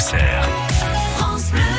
[0.00, 1.69] Auxerre.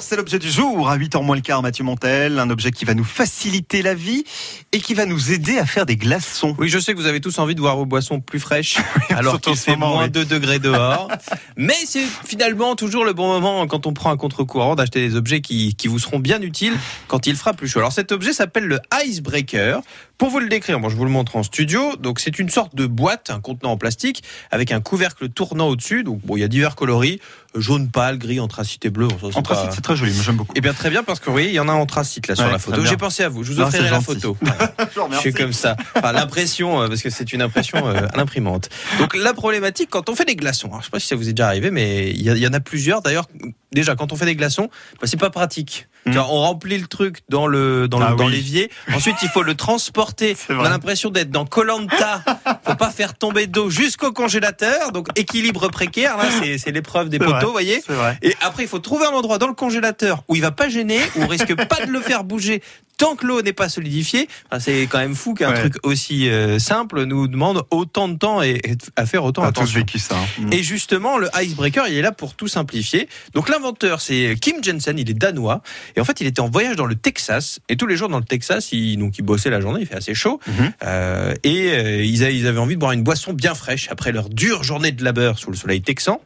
[0.00, 2.94] C'est l'objet du jour, à 8h moins le quart, Mathieu Montel, un objet qui va
[2.94, 4.24] nous faciliter la vie
[4.72, 6.54] et qui va nous aider à faire des glaçons.
[6.58, 8.78] Oui, je sais que vous avez tous envie de voir vos boissons plus fraîches,
[9.10, 10.10] alors qu'il fait moment, moins oui.
[10.10, 11.08] 2 degrés dehors.
[11.56, 15.40] Mais c'est finalement toujours le bon moment quand on prend un contre-courant d'acheter des objets
[15.40, 16.74] qui, qui vous seront bien utiles
[17.08, 17.78] quand il fera plus chaud.
[17.78, 19.80] Alors cet objet s'appelle le Icebreaker.
[20.18, 21.94] Pour vous le décrire, bon, je vous le montre en studio.
[21.96, 26.04] Donc c'est une sorte de boîte, un contenant en plastique avec un couvercle tournant au-dessus.
[26.04, 27.20] Donc bon, il y a divers coloris,
[27.54, 29.08] jaune pâle, gris, anthracite et bleu.
[29.34, 30.52] Anthracite, très joli, j'aime beaucoup.
[30.56, 32.44] Eh bien très bien parce que oui, il y en a en anthracite là sur
[32.46, 32.84] Ouais, la photo.
[32.84, 33.44] J'ai pensé à vous.
[33.44, 34.36] Je vous offrirai la photo.
[35.12, 35.76] Je suis comme ça.
[35.94, 38.68] Enfin, l'impression, euh, parce que c'est une impression euh, à l'imprimante.
[38.98, 41.28] Donc, la problématique, quand on fait des glaçons, alors, je sais pas si ça vous
[41.28, 43.00] est déjà arrivé, mais il y, a- il y en a plusieurs.
[43.02, 43.26] D'ailleurs,
[43.76, 44.68] déjà, quand on fait des glaçons,
[45.00, 45.86] bah, c'est pas pratique.
[46.06, 46.12] Mm.
[46.12, 48.32] Vois, On remplit le truc dans le dans, le- Ah dans oui.
[48.32, 48.70] l'évier.
[48.94, 50.36] Ensuite, il faut le transporter.
[50.50, 52.22] On a l'impression d'être dans Colanta.
[52.64, 54.92] Faut pas faire tomber d'eau jusqu'au congélateur.
[54.92, 56.16] Donc, équilibre précaire.
[56.16, 57.82] Là, c'est c'est l'épreuve des C'est poteaux, vous voyez.
[58.22, 61.00] Et après, il faut trouver un endroit dans le congélateur où il va pas gêner,
[61.16, 62.62] où on risque pas de le faire bouger
[62.98, 64.28] tant que l'eau n'est pas solidifiée.
[64.50, 65.60] Enfin, c'est quand même fou qu'un Ouais.
[65.60, 69.78] truc aussi euh, simple nous demande autant de temps et, et à faire autant attention.
[69.80, 70.16] vécu ça.
[70.16, 70.48] hein.
[70.52, 73.08] Et justement, le icebreaker, il est là pour tout simplifier.
[73.34, 75.62] Donc l'inventeur, c'est Kim Jensen, il est danois.
[75.96, 77.60] Et en fait, il était en voyage dans le Texas.
[77.68, 79.96] Et tous les jours dans le Texas, il, donc, il bossait la journée, il fait
[79.96, 80.40] assez chaud.
[80.46, 80.72] Mhm.
[80.84, 84.12] Euh, et euh, ils, a- ils avaient envie de boire une boisson bien fraîche après
[84.12, 86.20] leur dure journée de labeur sous le soleil texan.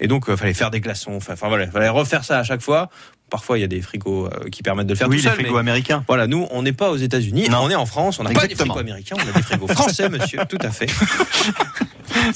[0.00, 1.14] Et donc, il fallait faire des glaçons.
[1.14, 2.90] Enfin, enfin, voilà, il fallait refaire ça à chaque fois.
[3.28, 5.28] Parfois, il y a des frigos euh, qui permettent de le faire oui, tout les
[5.28, 5.36] seul.
[5.38, 6.04] mais- frigos américains.
[6.06, 8.54] voilà, nous, on n'est pas aux États-Unis, on est en France, on n'a pas des
[8.54, 10.86] frigos américains, on a des frigos français, monsieur, tout à fait.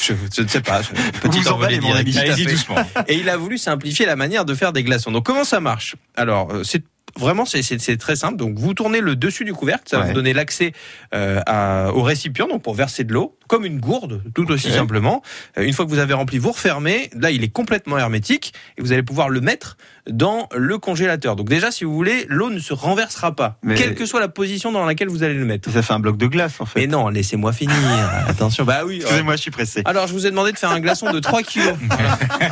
[0.00, 0.80] Je, je ne sais pas,
[1.22, 2.10] petit Vous emballez, envolé mon ami.
[2.10, 2.32] direct.
[2.32, 2.76] Allez-y doucement.
[3.08, 5.10] Et il a voulu simplifier la manière de faire des glaçons.
[5.10, 5.96] Donc comment ça marche?
[6.16, 6.82] Alors euh, c'est
[7.18, 8.36] Vraiment, c'est- très simple.
[8.36, 10.72] Donc, vous tournez le dessus du couvercle, ça va vous donner l'accès
[11.12, 15.22] euh, au récipient, donc pour verser de l'eau, comme une gourde, tout aussi simplement.
[15.58, 17.10] Euh, une fois que vous avez rempli, vous refermez.
[17.18, 19.76] Là, il est complètement hermétique et vous allez pouvoir le mettre
[20.08, 21.34] dans le congélateur.
[21.34, 24.28] Donc déjà, si vous voulez, l'eau ne se renversera pas, Mais- quelle que soit la
[24.28, 25.68] position dans laquelle vous allez le mettre.
[25.68, 26.78] Ça fait un bloc de glace en fait.
[26.80, 27.74] Mais non, laissez-moi finir.
[28.28, 28.64] Attention.
[28.64, 28.98] Bah oui.
[29.02, 29.82] Excusez-moi, je suis pressé.
[29.84, 31.74] Alors, je vous ai demandé de faire un glaçon de 3 kilos.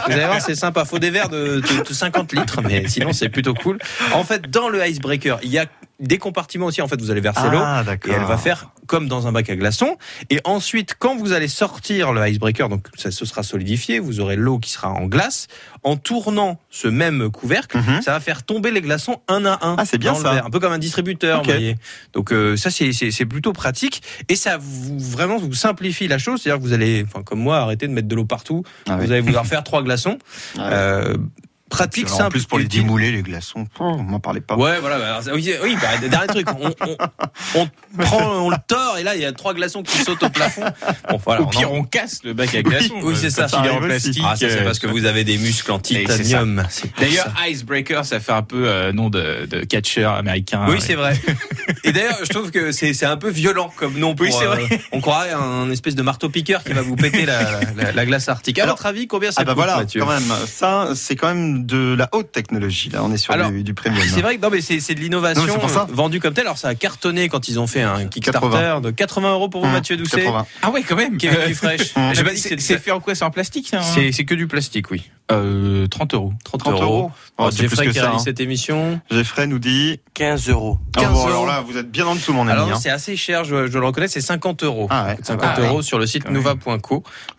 [0.07, 0.85] Vous allez voir, c'est sympa.
[0.85, 3.79] Faut des verres de, de- de 50 litres, mais sinon, c'est plutôt cool.
[4.15, 5.67] En fait, dans le icebreaker, il y a
[6.01, 6.83] des compartiments aussi.
[6.83, 7.61] En fait, vous allez verser l'eau.
[7.63, 8.15] Ah, Et d'accord.
[8.17, 9.97] elle va faire comme dans un bac à glaçons.
[10.31, 14.35] Et ensuite, quand vous allez sortir le icebreaker, donc ça se sera solidifié, vous aurez
[14.35, 15.47] l'eau qui sera en glace.
[15.85, 18.03] En tournant ce même couvercle, Mhm.
[18.03, 19.77] ça va faire tomber les glaçons un à un.
[19.79, 20.45] Ah, c'est bien ça.
[20.45, 21.77] un peu comme un distributeur, vous voyez.
[22.15, 26.41] Donc euh, ça, c'est- plutôt pratique et ça vous vraiment vous simplifie la chose.
[26.43, 28.65] C'est-à-dire que vous allez, enfin comme moi, arrêter de mettre de l'eau partout.
[28.89, 29.07] Ah oui.
[29.07, 30.19] Vous allez vouloir faire trois glaçons.
[30.59, 30.73] Ah.
[30.73, 31.17] Euh,
[31.79, 32.25] pratique, simple.
[32.25, 34.57] en plus pour les démouler les glaçons, on m'en parlait pas.
[34.57, 34.99] Ouais, voilà.
[34.99, 36.49] bah, oui, bah, dernier truc.
[36.59, 37.69] On, on, on
[38.03, 40.63] prend, on le tord et là, il y a trois glaçons qui sautent au plafond.
[41.11, 41.43] Bon, voilà.
[41.43, 42.95] Au on pire, en- on casse le bac à glaçons.
[43.03, 43.47] Oui, c'est ça.
[43.51, 44.11] Quand il est en arrive aussi.
[44.11, 44.23] plastique.
[44.27, 46.63] Ah, ça, c'est euh, parce que vous avez des muscles en titanium.
[46.99, 47.33] D'ailleurs.
[47.49, 50.67] Icebreaker, ça fait un peu euh, nom de, de catcher américain.
[50.69, 51.19] Oui, c'est vrai.
[51.85, 54.15] Et d'ailleurs, je trouve que c'est c'est un peu violent comme nom.
[54.15, 54.63] Pour, Oui, c'est vrai.
[54.71, 58.07] euh, on croirait un espèce de marteau piqueur qui va vous péter la, la- la
[58.07, 58.59] glace arctique.
[58.59, 60.23] À Alors- votre avis, combien ça Ah bah coûte, voilà, Mathieu quand même.
[60.47, 62.91] Ça, c'est quand même de la haute technologie.
[62.91, 64.03] Là, on est sur Alors, du, du premium.
[64.13, 65.87] C'est vrai que non, mais c'est c'est de l'innovation Non, mais c'est pour ça.
[65.91, 66.45] euh, vendue comme telle.
[66.47, 68.81] Alors ça a cartonné quand ils ont fait un Kickstarter 80.
[68.81, 70.23] de 80 euros pour vous, Mmh, Mathieu Doucet.
[70.23, 70.47] 80.
[70.63, 71.17] Ah ouais, quand même.
[71.19, 71.79] Kevin Dufresne.
[71.97, 72.13] Mmh.
[72.59, 73.15] C'est fait en quoi?
[73.15, 73.81] C'est en plastique hein?
[73.83, 75.03] C'est que du plastique, oui.
[75.33, 76.33] euh, 30 euros.
[76.45, 77.11] 30, 30 euros.
[77.11, 78.11] Oh, Oh, c'est plus Jeffrey que qui ça.
[78.13, 78.19] hein.
[78.19, 79.01] cette émission.
[79.11, 80.79] Jeffrey nous dit 15 euros.
[80.97, 81.27] Ah 15 bon, euros.
[81.29, 82.53] alors là, vous êtes bien en dessous, mon ami.
[82.53, 82.79] Alors hein.
[82.81, 84.87] c'est assez cher, je, je le reconnais, c'est 50 euros.
[84.91, 85.17] Ah ouais.
[85.23, 85.67] 50 Ah ouais.
[85.67, 86.59] euros sur le site nouva.co.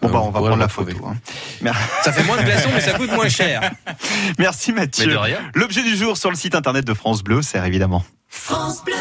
[0.01, 0.95] Bon, bah, Euh, on va prendre la photo.
[1.07, 1.16] hein.
[2.03, 3.71] Ça fait moins de glaçons, mais ça coûte moins cher.
[4.39, 5.17] Merci Mathieu.
[5.53, 8.03] L'objet du jour sur le site internet de France Bleu, c'est évidemment.
[8.29, 8.93] France Bleu.